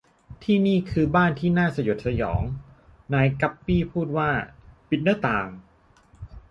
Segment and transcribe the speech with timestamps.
[0.43, 2.41] ที่นี่คือบ้านที่น่าสยดสยอง
[3.13, 4.29] นายกั๊ปปี้พูดว่า
[4.89, 5.47] ปิดหน้าต่าง